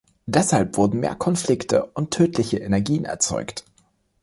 [0.25, 3.65] Deshalb wurden mehr Konflikte und tödliche Energien erzeugt.